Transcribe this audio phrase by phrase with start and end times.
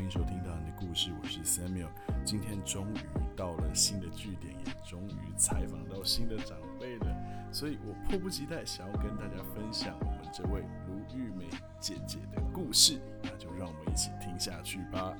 [0.00, 1.90] 欢迎收听《大人的故事》，我是 Samuel。
[2.24, 2.98] 今天终于
[3.36, 7.14] 到了新的据点，也终于采访到新的长辈了，
[7.52, 11.44] 所以我迫不及待想要跟大家分享我们这位卢玉美
[11.78, 15.14] 姐姐的故事，那就让我们一起听下去吧。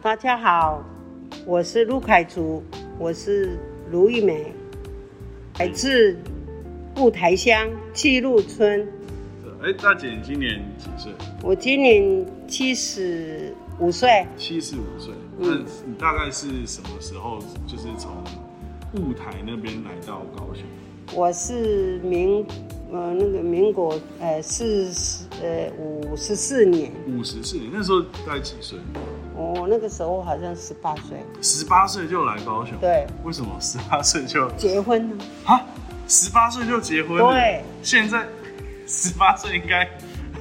[0.00, 0.82] 大家好，
[1.48, 2.62] 我是陆凯竹，
[2.98, 3.58] 我是
[3.90, 4.52] 卢玉梅，
[5.58, 6.14] 来自
[6.98, 8.86] 雾台乡七路村。
[9.62, 11.10] 哎，大姐，你今年几岁？
[11.42, 14.26] 我今年七十五岁。
[14.36, 15.14] 七十五岁。
[15.38, 18.12] 那你大概是什么时候，就是从
[19.02, 20.64] 雾台那边来到高雄？
[21.14, 22.44] 我是民
[22.92, 26.90] 呃那个民国呃四十呃五十四年。
[27.06, 28.78] 五十四年，那时候大概几岁？
[29.34, 32.76] 我那个时候好像十八岁，十八岁就来高雄。
[32.80, 35.24] 对，为什么十八岁就结婚呢？
[35.44, 35.64] 啊，
[36.08, 37.18] 十八岁就结婚？
[37.18, 38.26] 对，现在
[38.86, 39.88] 十八岁应该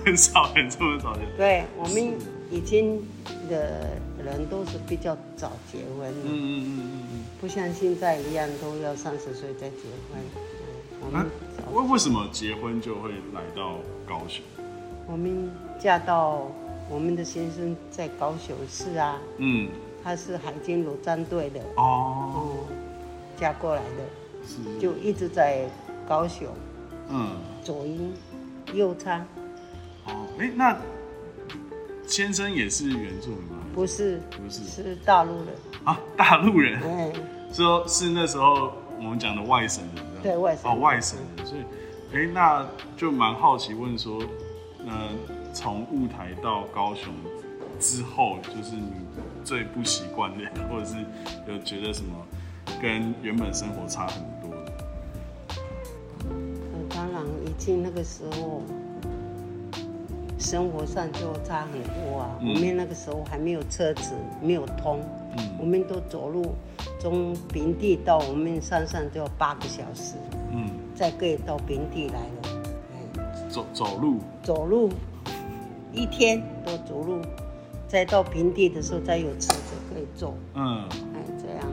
[0.03, 1.21] 很少人这么早结。
[1.37, 2.13] 对我们
[2.49, 3.05] 已经
[3.47, 3.87] 的
[4.25, 10.19] 人都是比较早结婚，嗯嗯嗯嗯嗯，不像现在一样都要三十岁再结婚。
[10.99, 11.27] 我们
[11.71, 13.75] 为为什么结婚就会来到
[14.07, 14.43] 高雄？
[15.07, 16.47] 我们嫁到。
[16.89, 19.69] 我们的先生在高雄市啊，嗯，
[20.01, 22.59] 他是海军陆战队的哦，
[23.35, 25.65] 嫁过来的，是，就一直在
[26.07, 26.47] 高雄，
[27.09, 28.13] 嗯，左营
[28.73, 29.19] 右仓，
[30.05, 30.77] 哦，哎，那
[32.07, 33.57] 先生也是原住民吗？
[33.75, 35.47] 不是，不是，是大陆人。
[35.83, 37.11] 啊，大陆人，哎，
[37.51, 41.61] 说是那时候我们讲的外省人，对外省，哦，外省人，所以，
[42.15, 44.23] 哎，那就蛮好奇问说，
[44.87, 44.93] 那。
[45.53, 47.11] 从雾台到高雄
[47.79, 48.91] 之后，就是你
[49.43, 50.97] 最不习惯的， 或者是
[51.47, 52.13] 有觉得什么
[52.79, 54.71] 跟原本生活差很多的？
[56.89, 58.61] 当然，一进那个时候
[60.37, 62.37] 生活上就差很多啊。
[62.39, 64.99] 我们那个时候还没有车子，没有通，
[65.57, 66.53] 我们都走路，
[66.99, 70.17] 从平地到我们山上就要八个小时，
[70.51, 72.36] 嗯，再可以到平地来了。
[73.57, 74.91] 走走路，走路。
[75.91, 77.19] 一天都走路，
[77.87, 80.35] 再到平地的时候再有车子可以坐。
[80.53, 80.83] 嗯，
[81.15, 81.65] 哎，这样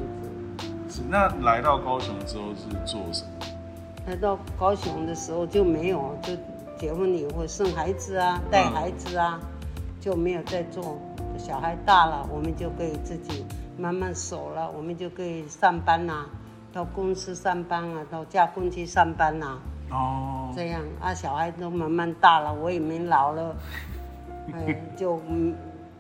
[0.89, 1.03] 子。
[1.11, 3.47] 那来到高雄之后是做什么？
[4.07, 6.33] 来到高雄的时候就没有，就
[6.79, 9.39] 结婚以后生孩子啊，带孩子啊，
[10.01, 10.99] 就没有再做。
[11.37, 13.45] 小孩大了，我们就可以自己
[13.77, 16.31] 慢慢熟了，我们就可以上班啊，
[16.73, 19.59] 到公司上班啊，到加工区上班呐。
[19.95, 20.53] 哦。
[20.55, 23.57] 这样啊，小孩都慢慢大了，我也没老了。
[24.53, 25.19] 哎，就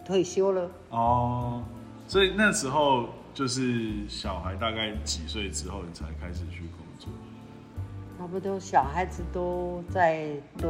[0.04, 1.62] 退休了哦。
[2.06, 7.08] 所以那时候就是小孩大概几岁之后，你才开始去工作？
[8.18, 10.28] 差不多小孩子都在
[10.58, 10.68] 都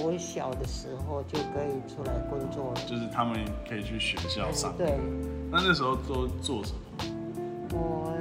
[0.00, 2.80] 国小的时候就可以出来工作了。
[2.86, 4.72] 就是他们可以去学校上。
[4.76, 4.98] 对。
[5.50, 6.80] 那那时候都做什么？
[7.72, 8.12] 我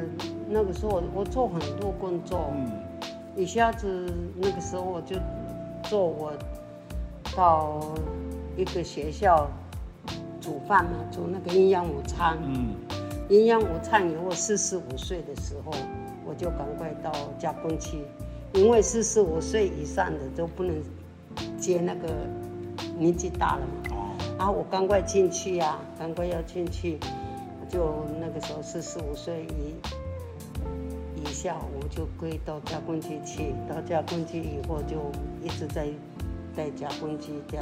[0.49, 2.51] 那个时候我做很多工作。
[2.55, 2.71] 嗯。
[3.37, 5.15] 一下子那个时候我就
[5.83, 6.33] 做我
[7.35, 7.79] 到。
[8.57, 9.47] 一个学校
[10.41, 12.35] 煮饭嘛，煮那个营养午餐。
[12.41, 12.73] 嗯，
[13.29, 15.71] 营养午餐以后，四十五岁的时候，
[16.25, 17.99] 我就赶快到加工区，
[18.53, 20.75] 因为四十五岁以上的都不能
[21.55, 22.07] 接那个
[22.97, 23.95] 年纪大了嘛。
[23.95, 24.15] 哦。
[24.39, 26.97] 然后我赶快进去呀，赶快要进去，
[27.69, 29.75] 就那个时候四十五岁以以
[31.41, 33.53] 下，午就归到加工区去。
[33.69, 35.11] 到加工区以后，就
[35.43, 35.87] 一直在
[36.55, 37.59] 在加工区加。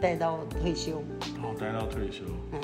[0.00, 1.02] 待到退休，
[1.42, 2.60] 哦，待到退休，嗯，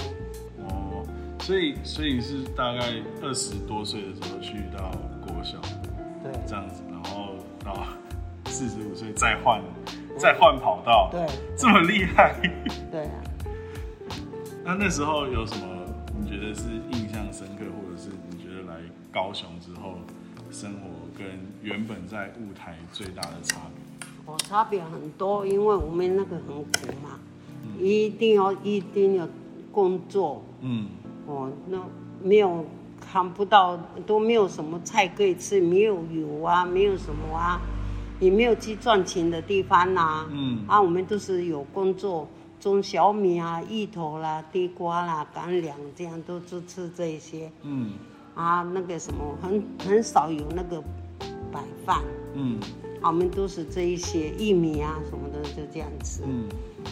[0.68, 1.04] 哦，
[1.40, 2.80] 所以，所以是大概
[3.22, 4.90] 二十多岁的时候去到
[5.26, 5.58] 国小，
[6.22, 7.34] 对，这样子，然后
[7.64, 7.86] 到
[8.46, 9.62] 四十五岁再换，
[10.18, 11.26] 再换跑道，对，
[11.56, 12.34] 这么厉害，
[12.90, 13.14] 对啊。
[14.64, 15.66] 那那时候有什么
[16.18, 17.64] 你觉得是印象深刻，
[19.12, 19.94] 高雄之后
[20.50, 21.26] 生活跟
[21.62, 24.08] 原本在雾台最大的差别？
[24.24, 27.18] 哦，差别很多，因为我们那个很苦嘛，
[27.78, 29.28] 一定要一定要
[29.70, 30.86] 工作，嗯，
[31.26, 31.78] 哦，那
[32.22, 32.64] 没有
[33.00, 33.76] 看不到，
[34.06, 37.60] 都没有什么菜可以吃，没有油啊，没有什么啊，
[38.20, 42.28] 也没有去赚钱的地方呐，嗯，啊，我们都是有工作，
[42.60, 47.94] 种小米啊、芋头啦、地瓜啦、干粮这样都是吃这些，嗯，
[48.34, 50.82] 啊，那个什么很很少有那个
[51.50, 52.02] 白饭，
[52.34, 52.58] 嗯。
[53.04, 56.48] 我们都是这一些玉米啊什么的就这样吃，嗯，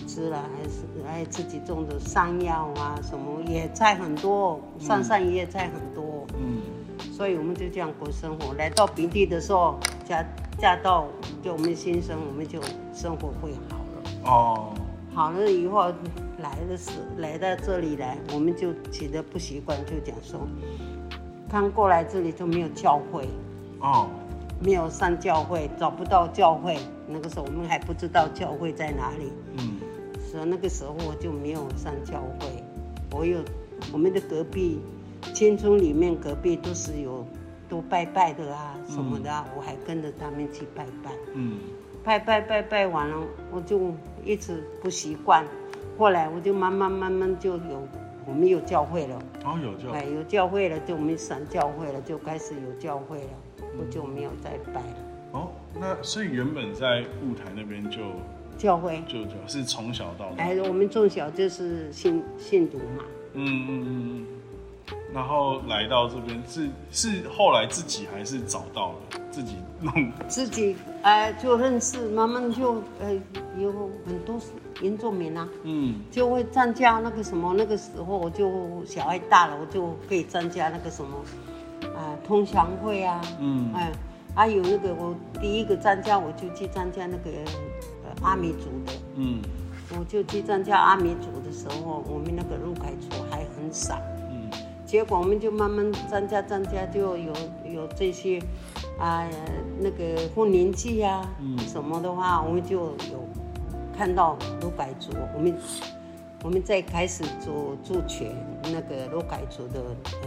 [0.09, 6.63] 吃了还是还自己种的山药啊什么野菜很多，山上野菜很多，嗯，
[7.13, 8.55] 所以我们就这样过生活。
[8.55, 10.27] 来到平地的时候，嫁
[10.59, 11.07] 嫁到
[11.45, 12.61] 就我们先生，我们就
[12.93, 14.29] 生活会好了。
[14.29, 14.75] 哦，
[15.15, 15.93] 好了以后
[16.43, 20.41] 来的是来到这里来，我们就觉得不习惯，就讲说，
[21.51, 23.29] 刚过来这里就没有教会，
[23.81, 24.09] 哦。
[24.63, 26.77] 没有上教会，找不到教会。
[27.09, 29.33] 那个时候我们还不知道教会在哪里。
[29.57, 29.81] 嗯，
[30.21, 32.63] 所以那个时候我就没有上教会。
[33.11, 33.39] 我有
[33.91, 34.79] 我们的隔壁，
[35.33, 37.27] 青村里面隔壁都是有
[37.71, 41.11] 都拜拜的啊什么的，我还跟着他们去拜拜。
[41.33, 41.59] 嗯，
[42.05, 43.17] 拜拜拜拜完了，
[43.51, 45.43] 我就一直不习惯。
[45.97, 47.89] 后来我就慢慢慢慢就有
[48.31, 49.19] 我们有教会了。
[49.45, 49.91] 哦，有教。
[49.91, 53.31] 哎，有教会了，就我们上教会了，就开始有教会了。
[53.77, 54.97] 我就没有再拜了。
[55.33, 55.49] 哦，
[55.79, 57.99] 那所以原本在雾台那边就
[58.57, 60.45] 教会，就就是从小到大。
[60.45, 63.05] 哎，我们从小就是信信徒嘛。
[63.35, 64.27] 嗯嗯嗯嗯。
[65.13, 70.13] 然后来到这边是是后来自己还是找到了自己弄？
[70.29, 73.13] 自己哎就认识，慢慢就呃
[73.59, 73.73] 有
[74.07, 74.39] 很多
[74.81, 81.17] 原住民啊，嗯，就会参加那个什么，那个时候我就小孩大了，我就可以参加那个什么。
[81.97, 83.91] 啊，通祥会啊，嗯，哎，
[84.35, 87.31] 还有那个我第一个参加，我就去参加那个
[88.05, 89.41] 呃阿米族的，嗯，
[89.99, 94.10] 我就去参加阿米族的时候，我们那个入凯族还很少，嗯，
[94.91, 97.33] 结果我们就慢慢增加增加，就有
[97.65, 98.43] 有这些
[98.99, 99.25] 啊
[99.79, 103.25] 那个婚年祭啊，嗯，什么的话，我们就有
[103.97, 105.57] 看到入凯族，我们
[106.43, 108.35] 我们在开始做助全
[108.65, 109.81] 那个入凯族的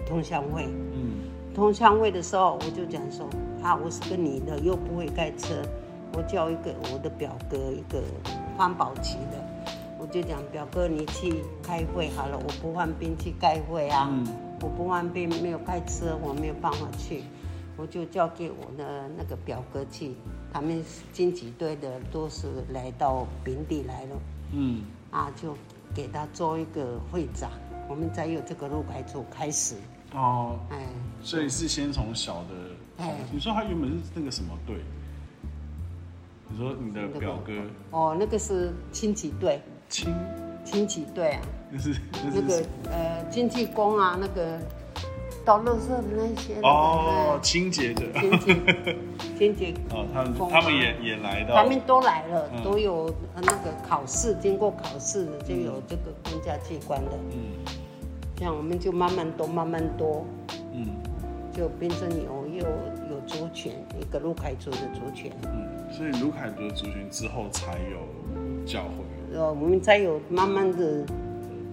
[0.07, 0.63] 通祥会，
[0.93, 1.27] 嗯。
[1.53, 3.27] 通香会的时候，我就讲说
[3.61, 5.55] 啊，我是个女的，又不会开车，
[6.13, 8.01] 我叫一个我的表哥，一个
[8.57, 9.37] 方宝奇的，
[9.99, 14.09] 我就讲表哥你去开会好了，我不换兵去开会啊，
[14.63, 17.23] 我不方便没有开车，我没有办法去，
[17.75, 20.15] 我就交给我的那个表哥去，
[20.53, 20.81] 他们
[21.11, 24.15] 经济队的都是来到平地来了，
[24.53, 25.53] 嗯，啊就
[25.93, 27.51] 给他做一个会长，
[27.89, 29.75] 我们才有这个路牌组开始。
[30.13, 30.87] 哦，哎，
[31.21, 34.77] 所以是先从小的，哎，你说他原本是那个什么队？
[36.47, 37.51] 你说你的表哥？
[37.91, 40.13] 哦，那个是亲戚队，亲
[40.63, 41.99] 亲戚对啊，就是
[42.33, 44.59] 那个呃亲戚工啊，那个
[45.45, 48.55] 倒垃圾的那些哦，清洁的，清洁
[49.37, 57.63] 清洁哦，他们他们也也来到，他们都来了，都有那个考试，经过考试就有这个公家机关的，嗯。
[58.35, 60.25] 这样我们就慢慢多，慢慢多，
[60.73, 60.87] 嗯，
[61.53, 62.65] 就变成有又
[63.11, 63.71] 有族群，
[64.01, 71.03] 一个卢凯族的族群，嗯，所以卢凯族的族群之后才有教会，呃，我们才有慢慢的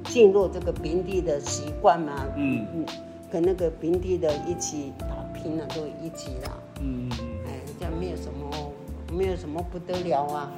[0.04, 2.86] 进入这个平地的习惯嘛，嗯嗯，
[3.30, 8.72] 跟那个平地的一起打拼了，都一起了，嗯嗯，哎，这样没有什么，
[9.12, 10.50] 没有什么不得了啊，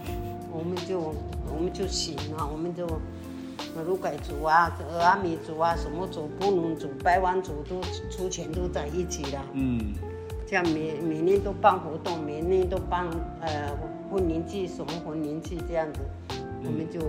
[0.52, 1.00] 我们就
[1.54, 2.86] 我们就行了，我们就。
[3.86, 4.70] 如改族啊，
[5.00, 9.42] 阿米族啊，什么族、布农族、白湾族都出钱都在一起了。
[9.54, 9.94] 嗯，
[10.46, 13.06] 这样每每年都办活动，每年都办
[13.40, 13.70] 呃
[14.10, 16.00] 婚年祭，什么婚年祭这样子，
[16.64, 17.00] 我们就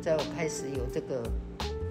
[0.00, 1.22] 在开始有这个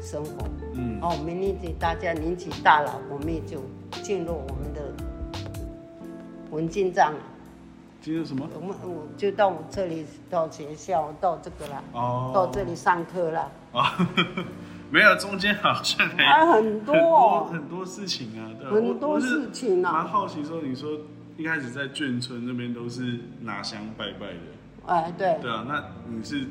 [0.02, 0.48] 生活。
[0.76, 3.62] 嗯，哦，明年纪大家年纪大了，我们也就
[4.04, 4.94] 进入我们的
[6.52, 7.14] 文进账。
[8.02, 8.48] 进入什么？
[8.56, 11.84] 我们我就到我这里，到学校，到这个了。
[11.92, 13.52] 哦，到这里上课了。
[13.74, 14.08] 啊，
[14.90, 19.92] 没有，中间好像还很多很多事情啊，对很多事情啊。
[19.92, 20.90] 蛮好奇说，你说
[21.36, 24.40] 一开始在眷村那边都是拿香拜拜的。
[24.86, 25.38] 哎，对。
[25.42, 26.48] 对啊，那你是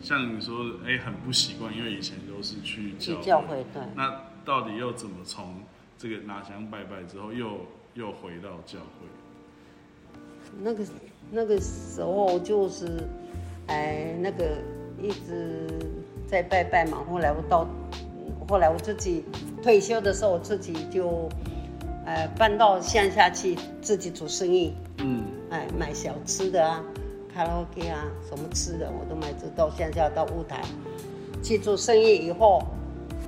[0.00, 0.54] 像你说，
[0.86, 3.64] 哎，很不习惯，因为以前都是去教会。
[3.72, 3.82] 对。
[3.94, 5.56] 那到底又怎么从
[5.98, 9.06] 这个拿香拜拜之后，又又回到教会？
[10.62, 10.84] 那个
[11.30, 13.06] 那个时候就是，
[13.66, 14.56] 哎，那个
[15.00, 15.68] 一直
[16.26, 17.04] 在拜拜嘛。
[17.08, 17.68] 后来我到，
[18.48, 19.24] 后来我自己
[19.62, 21.28] 退休的时候，我自己就，
[22.06, 24.74] 呃，搬到乡下去自己做生意。
[24.98, 25.24] 嗯。
[25.50, 26.82] 哎，买小吃的啊，
[27.32, 29.32] 卡拉 OK 啊，什么吃的我都买。
[29.34, 30.62] 直到现在到舞台
[31.42, 32.62] 去做生意以后，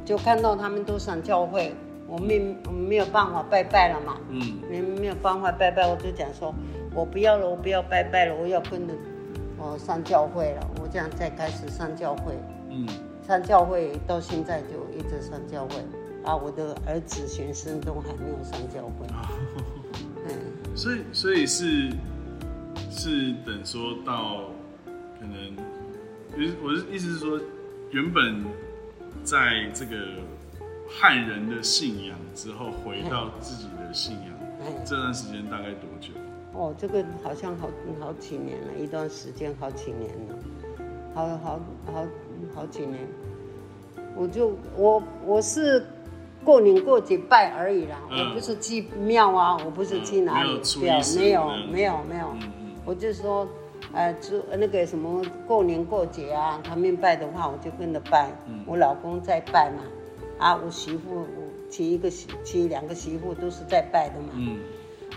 [0.05, 1.75] 就看到他们都上教会，
[2.07, 4.17] 我没没有办法拜拜了嘛。
[4.29, 4.59] 嗯。
[4.71, 6.55] 没没有办法拜拜，我就讲说。
[6.95, 8.93] 我不要了，我不要拜拜了，我要跟着
[9.57, 10.71] 我上教会了。
[10.79, 12.87] 我这样再开始上教会，嗯，
[13.27, 15.77] 上教会到现在就一直上教会，
[16.23, 19.07] 啊，我的儿子学生都还没有上教会。
[20.29, 21.91] 嗯，所以所以是
[22.93, 24.51] 是等说到
[25.19, 25.57] 可能，
[26.37, 27.41] 就是我的意思是说，
[27.91, 28.45] 原本
[29.25, 29.97] 在这个
[30.89, 36.13] 汉人的信仰之后，回到自己的信仰，这段时间大概多久？
[36.55, 40.39] 哦，这个好像好好几年了，一段时间好几年了，
[41.15, 42.07] 好好好
[42.55, 43.01] 好几年。
[44.15, 45.87] 我就我我是
[46.45, 52.37] 过年过节拜而已啦，我不是去庙啊，我不是去哪里拜，没有没有没有，
[52.85, 53.47] 我就说，
[53.93, 58.31] 呃，就那个什么过年过节啊，他们拜的话，我就跟着拜。
[58.67, 59.83] 我老公在拜嘛，
[60.39, 61.27] 啊，我媳妇我
[61.71, 64.29] 娶一个媳娶两个媳妇都是在拜的嘛。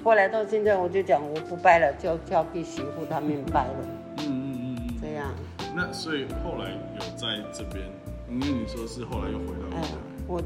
[0.03, 3.74] 后来到现在，我就讲我不拜了，就交给媳妇他们拜了。
[4.19, 5.34] 嗯嗯嗯嗯，这样。
[5.75, 7.84] 那所以后来有在这边，
[8.29, 9.77] 因为你说是后来又回到。
[9.77, 9.81] 哎，
[10.27, 10.41] 我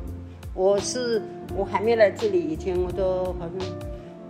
[0.54, 1.22] 我是
[1.56, 3.68] 我还没来这里以前，我都好像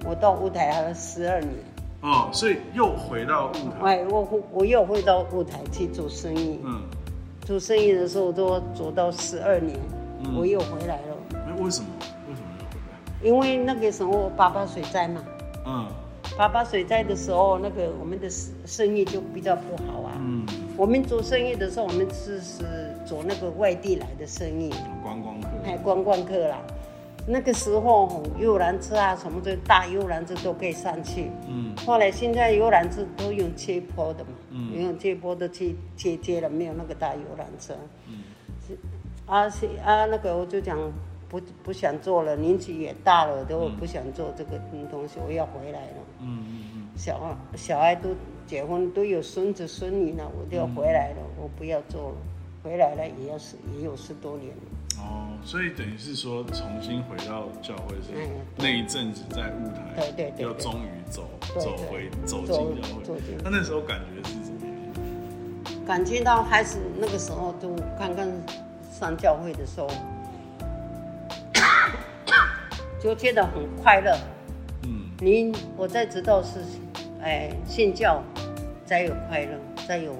[0.05, 1.53] 我到舞台还有十二年。
[2.01, 3.97] 哦，所以又回到舞台。
[3.97, 6.59] 哎，我我又回到舞台去做生意。
[6.63, 6.81] 嗯。
[7.45, 9.75] 做生意的时候都做到十二年，
[10.37, 11.17] 我又回来了。
[11.33, 11.87] 哎，为什么？
[12.29, 15.23] 为什么又回来因为那个时候爸爸水灾嘛，
[15.65, 15.87] 嗯，
[16.37, 20.11] 爸爸水灾的时候，那个我们的生生意就比较不好啊。
[20.19, 20.45] 嗯，
[20.77, 22.63] 我们做生意的时候，我们是是
[23.03, 24.69] 做那个外地来的生意，
[25.01, 26.61] 观光客，哎，观光客啦。
[27.31, 31.29] 那个时候游览车啊，什么的大游览车都可以上去。
[31.47, 37.75] 嗯，后来现在游览车都用接驳的嘛，嗯，用接驳的去接接了，没有那个大游览车。
[38.07, 38.23] 嗯，
[38.67, 38.77] 是
[39.25, 40.77] 啊是啊，那个我就讲。
[41.29, 44.59] 不不想做了，年纪也大了，都不想做这个
[44.89, 45.97] 东西，我要回来了。
[46.21, 46.87] 嗯嗯嗯。
[46.97, 48.09] 小小孩都
[48.47, 52.15] 结婚，都有孙子孙女了，我都要回来了，我不要做了，
[52.63, 54.63] 回来了也要十也有十多年了。
[54.99, 61.29] 哦，所以等于是说重新回到教会是那一阵子在舞台，对对对，又终于走
[61.59, 63.21] 走回走进教会。
[63.43, 65.85] 那那时候感觉是怎么样？
[65.85, 68.27] 感觉到还是那个时候，就刚刚
[68.91, 69.87] 上教会的时候。
[73.01, 74.13] 就觉得很快乐，
[74.83, 76.59] 嗯，你我在知道是，
[77.21, 78.21] 哎，信教
[78.85, 80.11] 才有快乐，才有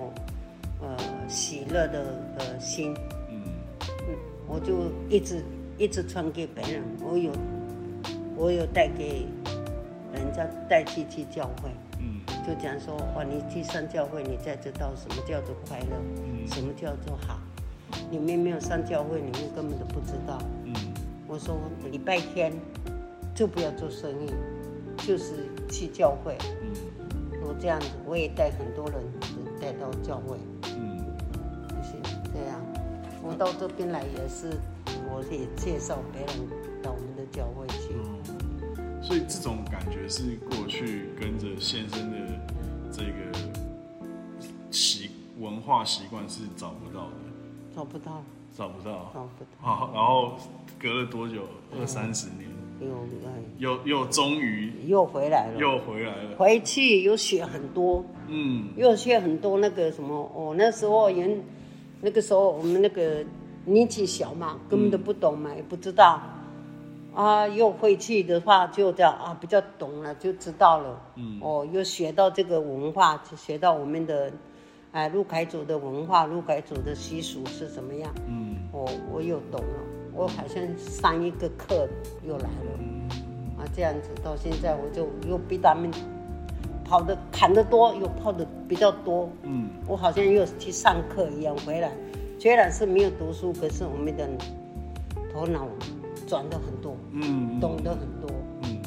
[0.81, 0.95] 呃
[1.27, 2.05] 喜乐的
[2.37, 2.95] 呃心，
[4.49, 5.43] 我就一直
[5.77, 7.31] 一直传给别人，我有
[8.35, 9.27] 我有带给
[10.11, 17.39] 人家带去去教会，嗯，就讲说哇，你去上教会，你才知道什么叫做快乐，嗯，什么叫做好，
[18.09, 20.73] 你们没有上教会，你们根本都不知道，嗯。
[21.27, 21.55] 我说
[21.91, 22.51] 礼拜天
[23.35, 24.31] 就不要做生意，
[25.05, 26.35] 就是去教会。
[26.63, 26.73] 嗯，
[27.43, 28.99] 我这样子，我也带很多人
[29.61, 30.37] 带到教会。
[33.33, 34.51] 到这边来也是，
[35.09, 36.47] 我也介绍别人
[36.81, 37.93] 到我们的教会去。
[38.77, 42.17] 嗯，所以这种感觉是过去跟着先生的
[42.91, 43.37] 这个
[44.71, 47.13] 习文化习惯是找不到的。
[47.75, 48.23] 找不到。
[48.55, 49.11] 找不到。
[49.13, 49.47] 找不到。
[49.59, 50.33] 好，然后。
[50.81, 51.41] 隔了多久？
[51.77, 52.49] 二三十年，
[53.57, 56.37] 又又又终于又回来了，又回来了。
[56.37, 60.55] 回去又学很多，嗯，又学很多那个什么哦。
[60.57, 61.43] 那时候人，
[62.01, 63.23] 那个时候我们那个
[63.65, 66.21] 年纪小嘛，根本都不懂嘛，也不知道。
[67.13, 71.01] 啊，又回去的话就这样啊，比较懂了，就知道了。
[71.15, 74.31] 嗯，哦，又学到这个文化，就学到我们的
[74.91, 78.13] 哎陆凯族的文化，陆凯族的习俗是怎么样？
[78.27, 79.79] 嗯，我我又懂了。
[80.13, 81.87] 我好像上一个课
[82.23, 85.89] 又来了，啊，这样子到现在我就又被他们
[86.89, 89.29] 跑的砍得多，有跑的比较多。
[89.43, 91.91] 嗯，我好像又去上课一样回来，
[92.39, 94.27] 虽然是没有读书，可是我们的
[95.31, 95.67] 头脑
[96.25, 98.31] 转的很多，嗯，懂得很多，
[98.63, 98.79] 嗯，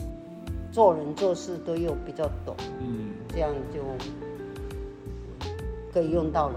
[0.73, 3.80] 做人做事都又比较懂，嗯，这样就
[5.92, 6.56] 可以用到了。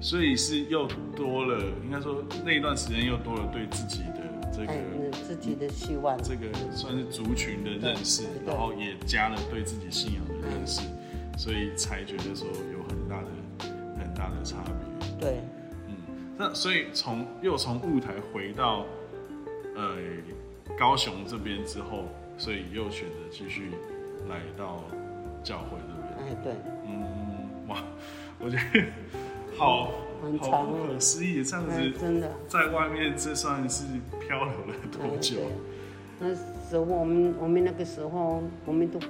[0.00, 4.17] 所以是又多了，应该说那一段时间又多了对自己的
[4.58, 10.80] 这个自己的希望，这个算是族群的认识，然后也加了对自己信仰的认识，
[11.36, 13.28] 所以才觉得说有很大的
[13.98, 15.08] 很大的差别。
[15.20, 15.40] 对，
[15.86, 15.94] 嗯，
[16.36, 18.84] 那所以从又从雾台回到
[19.76, 19.96] 呃
[20.76, 22.04] 高雄这边之后，
[22.36, 23.70] 所以又选择继续
[24.28, 24.82] 来到
[25.44, 26.28] 教会这边。
[26.28, 26.52] 哎，对，
[26.84, 27.82] 嗯，哇，
[28.40, 28.84] 我觉得。
[29.58, 29.90] 好，
[30.40, 33.82] 好不可思议，这样子真的在外面，这算是
[34.20, 35.38] 漂流了多久？
[36.20, 39.00] 那时候我们我们那个时候，我们都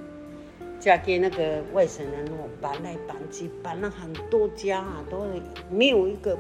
[0.81, 5.27] 嫁给那个外省人哦，搬来搬去，搬了很多家啊，都
[5.71, 6.35] 没有一个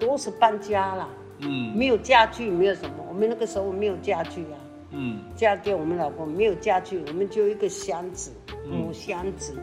[0.00, 1.06] 都是搬家了，
[1.40, 3.04] 嗯，没有家具，没有什么。
[3.06, 4.56] 我们那个时候没有家具啊，
[4.92, 8.30] 嗯，嫁给我们老公没有家具，我们就一个箱子，
[8.66, 9.54] 木箱子。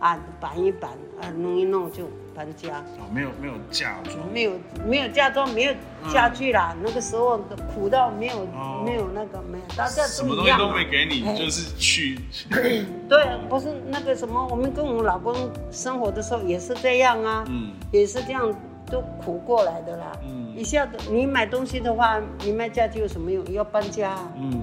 [0.00, 2.78] 啊，搬一搬，啊，弄一弄就搬家。
[2.98, 4.52] 哦，没有没有嫁妆，没有
[4.86, 5.74] 没有嫁妆，没有
[6.12, 6.74] 家具啦。
[6.82, 7.38] 那个时候
[7.72, 8.46] 苦到没有
[8.84, 12.18] 没有那个没有，大家什么东西都没给你，就是去。
[13.08, 15.34] 对，不是那个什么，我们跟我们老公
[15.70, 18.52] 生活的时候也是这样啊，嗯，也是这样
[18.90, 20.12] 都苦过来的啦。
[20.24, 23.44] 嗯，一下子你买东西的话，你卖家具有什么用？
[23.52, 24.10] 要搬家。
[24.10, 24.60] 啊嗯，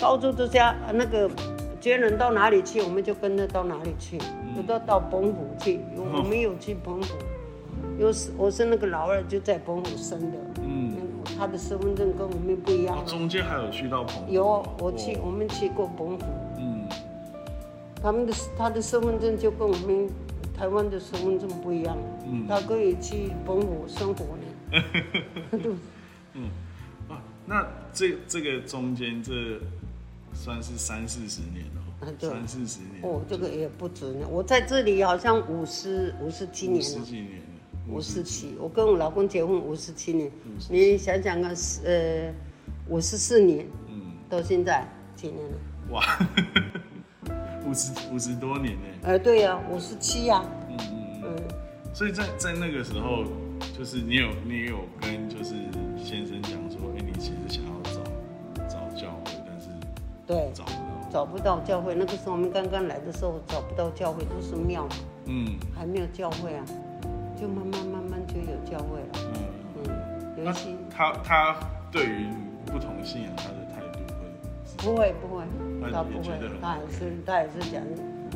[0.00, 1.30] 到处都家那个。
[1.80, 4.18] 接人到哪里去，我们就跟着到哪里去。
[4.56, 7.08] 有的到澎湖去，我没有去澎湖。
[7.98, 10.38] 有是我是那个老二，就在澎湖生的。
[10.62, 10.96] 嗯，
[11.36, 13.04] 他的身份证跟我们不一样。
[13.06, 14.32] 中间还有去到澎湖？
[14.32, 16.24] 有，我去，我们去过澎湖。
[16.58, 16.88] 嗯，
[18.02, 20.08] 他们的他的身份证就跟我们
[20.56, 21.96] 台湾的身份证不一样。
[22.26, 24.82] 嗯，他可以去澎湖生活呢。
[26.34, 26.50] 嗯，
[27.08, 29.32] 啊，那这这个中间这。
[30.34, 34.26] 算是三四十年了，三四十年哦，这个也不止呢。
[34.30, 37.44] 我在这里好像五十五十七年了，十几年了，
[37.88, 38.56] 五十七。
[38.60, 40.30] 我跟我老公结婚五十七年，
[40.70, 42.32] 你想想看，呃，
[42.88, 44.86] 五十四年，嗯，到现在
[45.16, 45.58] 几年了？
[45.90, 46.04] 哇，
[47.66, 48.86] 五十五十多年呢。
[49.02, 50.44] 哎，对呀，五十七呀。
[50.68, 51.36] 嗯嗯嗯。
[51.92, 53.24] 所以在在那个时候，
[53.76, 55.54] 就是你有你也有跟就是
[55.96, 59.20] 先生讲说，哎，你其实想要找找教。
[60.26, 60.62] 对，找
[61.24, 61.94] 不到教会。
[61.94, 64.86] 那个时候我们刚刚来的时候找不到教会，都是庙，
[65.26, 66.64] 嗯，还没有教会啊，
[67.40, 69.30] 就慢慢慢慢就有教会了。
[69.34, 69.84] 嗯
[70.36, 71.56] 嗯，尤其他他
[71.90, 72.28] 对于
[72.66, 73.98] 不同信仰他的态度
[74.84, 75.44] 会不会不会，
[75.92, 77.82] 他不会，他也是他也是讲，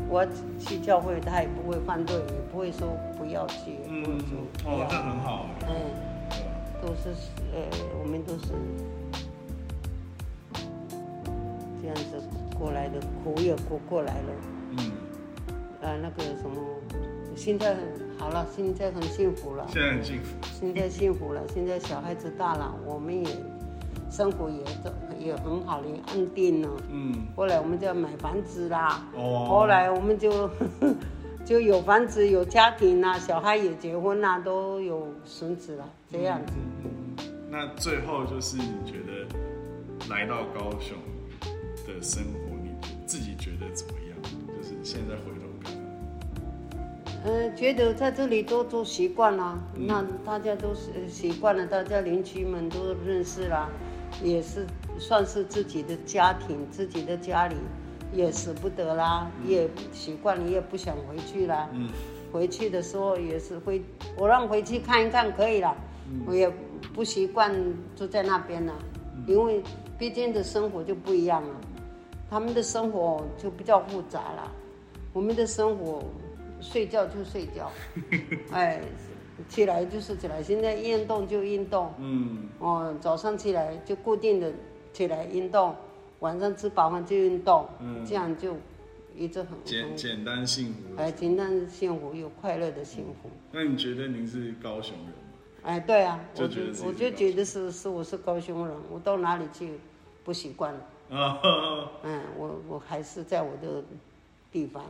[0.08, 0.26] 我
[0.58, 5.72] 去教会他也不会反对，也不会说不要去，嗯嗯哦，这很好，嗯，
[6.80, 7.10] 都是
[7.52, 7.62] 呃
[8.02, 8.52] 我们都是。
[11.82, 12.22] 这样子
[12.62, 14.28] 过来的苦也过过来了，
[14.78, 14.92] 嗯，
[15.82, 16.62] 啊，那个什么，
[17.34, 17.76] 现在
[18.16, 23.28] 好了，现在很幸福了，现在很幸福，现在幸福了，现在小孩子大了，我们也
[24.08, 24.58] 生活也
[25.18, 30.48] 也也很好的安定了，嗯，后来我们就要买房子啦，哦，后来我们就
[31.44, 36.40] 就有房子有家庭啦，小孩也结婚啦，都有孙子了，这样。
[36.46, 36.52] 子。
[37.50, 39.26] 那最后就是你觉得
[40.08, 40.96] 来到高雄？
[41.84, 42.51] 的生活，你
[43.06, 44.18] 自己觉得怎么样？
[44.48, 45.72] 就是现在回头看，
[47.24, 53.68] 嗯，觉得在这里都都习惯了，那大家都是习惯了，大家邻居们都认识了，
[54.22, 54.66] 也是
[54.98, 57.56] 算是自己的家庭，自己的家里
[58.12, 61.68] 也舍不得啦，也习惯了，也不想回去啦。
[61.72, 61.88] 嗯，
[62.32, 63.82] 回去的时候也是会，
[64.16, 65.76] 我让回去看一看可以了，
[66.26, 66.50] 我也
[66.94, 67.52] 不习惯
[67.96, 68.72] 住在那边了，
[69.26, 69.62] 因为
[69.98, 71.54] 毕竟的生活就不一样了。
[72.32, 74.50] 他们的生活就比较复杂了，
[75.12, 76.02] 我们的生活，
[76.62, 77.70] 睡觉就睡觉，
[78.50, 78.80] 哎，
[79.50, 84.50] 起来就是起来，现在运动就运动，嗯，哦，早上起来就固定的
[84.94, 85.76] 起来运动，
[86.20, 88.56] 晚上吃饱饭就运动，嗯，这样就
[89.14, 93.28] 一直很简简单幸福，哎，简单幸福又快乐的幸福。
[93.52, 95.12] 那你觉得您是高雄人吗？
[95.64, 99.78] 哎，对啊，我就我就觉得是是我是高雄人，我到哪里去
[100.24, 100.74] 不习惯。
[101.12, 103.84] 嗯，我我还是在我的
[104.50, 104.82] 地方。